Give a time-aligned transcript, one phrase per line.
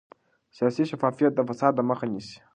[0.55, 2.37] سیاسي شفافیت د فساد مخه نیسي